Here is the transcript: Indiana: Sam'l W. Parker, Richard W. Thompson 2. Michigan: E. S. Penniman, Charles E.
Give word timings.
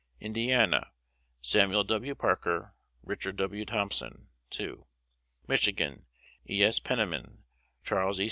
Indiana: 0.19 0.89
Sam'l 1.43 1.83
W. 1.83 2.15
Parker, 2.15 2.73
Richard 3.03 3.35
W. 3.35 3.63
Thompson 3.65 4.29
2. 4.49 4.87
Michigan: 5.47 6.07
E. 6.49 6.63
S. 6.63 6.79
Penniman, 6.79 7.43
Charles 7.83 8.19
E. 8.19 8.19